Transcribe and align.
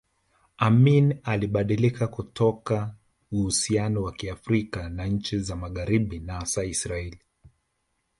Amin 0.57 1.19
alibadilika 1.23 2.07
kutoka 2.07 2.95
uhusiano 3.31 4.01
wa 4.03 4.11
kirafiki 4.11 4.79
na 4.79 5.05
nchi 5.05 5.39
za 5.39 5.55
magharibi 5.55 6.19
na 6.19 6.33
hasa 6.33 6.63
Israeli 6.65 7.19